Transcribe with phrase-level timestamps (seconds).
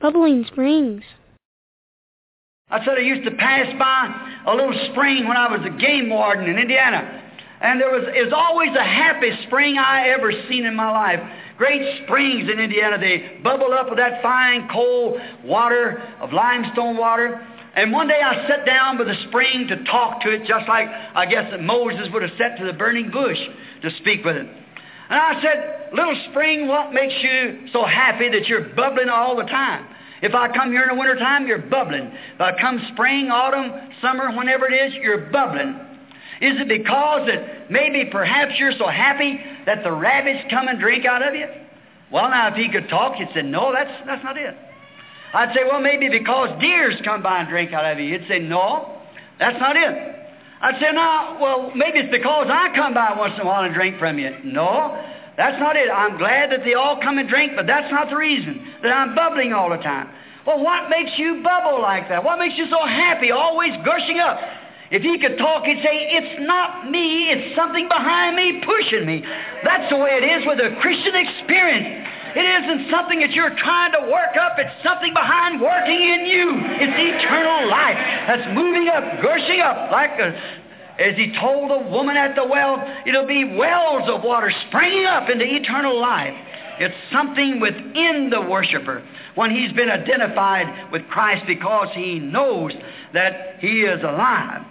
[0.00, 1.02] Bubbling springs.
[2.70, 6.08] I said I used to pass by a little spring when I was a game
[6.08, 7.26] warden in Indiana.
[7.60, 11.20] And there was, it was always the happiest spring I ever seen in my life.
[11.58, 12.96] Great springs in Indiana.
[12.96, 17.46] They bubble up with that fine, cold water of limestone water.
[17.76, 20.88] And one day I sat down by the spring to talk to it, just like
[20.88, 23.38] I guess that Moses would have sat to the burning bush
[23.82, 24.46] to speak with it.
[25.10, 29.42] And I said, Little spring, what makes you so happy that you're bubbling all the
[29.42, 29.86] time?
[30.22, 32.12] If I come here in the wintertime, you're bubbling.
[32.34, 35.74] If I come spring, autumn, summer, whenever it is, you're bubbling.
[36.40, 41.04] Is it because that maybe perhaps you're so happy that the rabbits come and drink
[41.06, 41.46] out of you?
[42.12, 44.54] Well, now, if he could talk, he'd say, no, that's, that's not it.
[45.32, 48.18] I'd say, well, maybe because deers come by and drink out of you.
[48.18, 48.96] He'd say, no,
[49.38, 50.19] that's not it.
[50.60, 53.74] I'd say, no, well, maybe it's because I come by once in a while and
[53.74, 54.30] drink from you.
[54.44, 54.92] No,
[55.36, 55.88] that's not it.
[55.88, 59.14] I'm glad that they all come and drink, but that's not the reason that I'm
[59.14, 60.10] bubbling all the time.
[60.46, 62.24] Well, what makes you bubble like that?
[62.24, 64.38] What makes you so happy, always gushing up?
[64.90, 69.24] If he could talk, he'd say, It's not me, it's something behind me pushing me.
[69.62, 71.99] That's the way it is with a Christian experience.
[72.34, 76.46] It isn't something that you're trying to work up, it's something behind working in you.
[76.78, 80.34] It's eternal life that's moving up, gushing up, like a,
[81.00, 85.30] as he told the woman at the well, it'll be wells of water springing up
[85.30, 86.34] into eternal life.
[86.78, 92.72] It's something within the worshiper when he's been identified with Christ because he knows
[93.12, 94.64] that he is alive.